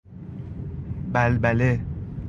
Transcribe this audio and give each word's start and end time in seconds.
بلبله 1.13 1.79